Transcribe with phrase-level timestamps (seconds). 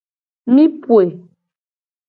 [0.53, 1.05] Mi poe.